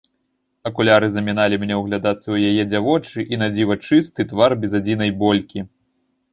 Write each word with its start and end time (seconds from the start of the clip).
Акуляры 0.69 1.07
заміналі 1.17 1.59
мне 1.65 1.75
ўглядацца 1.81 2.23
ў 2.29 2.37
яе 2.49 2.61
дзявочы 2.71 3.27
і 3.35 3.41
надзіва 3.45 3.81
чысты 3.85 4.21
твар 4.35 4.51
без 4.67 4.71
адзінай 4.83 5.17
болькі. 5.25 5.59